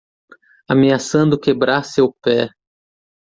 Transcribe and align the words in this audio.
Ameaçando 0.67 1.37
quebrar 1.39 1.83
seu 1.85 2.11
pé 2.11 2.49